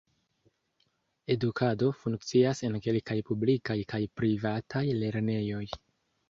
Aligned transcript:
Edukado 1.35 1.89
funkcias 1.97 2.63
en 2.69 2.79
kelkaj 2.87 3.19
publikaj 3.29 3.77
kaj 3.95 4.01
privataj 4.23 4.83
lernejoj. 5.05 5.63